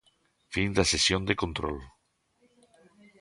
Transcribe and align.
Fin 0.53 0.69
da 0.77 0.89
sesión 0.93 1.21
de 1.29 1.35
control. 1.43 1.77